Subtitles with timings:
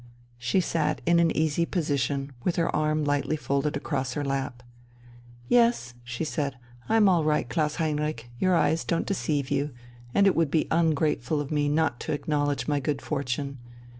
[0.39, 4.63] She sat in an easy position, with her arm lightly folded across her lap.
[5.47, 6.55] "Yes," she said,
[6.89, 9.69] "I'm all right, Klaus Heinrich, your eyes don't deceive you,
[10.11, 13.59] and it would be ungrateful of me not to acknowledge my good fortune.